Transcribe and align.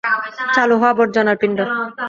চালু 0.55 0.75
হ, 0.79 0.83
আবর্জনার 0.91 1.37
পিণ্ড! 1.41 1.59